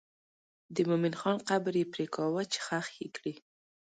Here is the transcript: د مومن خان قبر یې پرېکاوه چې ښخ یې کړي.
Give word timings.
د 0.75 0.77
مومن 0.89 1.13
خان 1.19 1.37
قبر 1.49 1.73
یې 1.81 1.91
پرېکاوه 1.93 2.41
چې 2.51 2.59
ښخ 2.65 2.87
یې 3.01 3.07
کړي. 3.15 3.33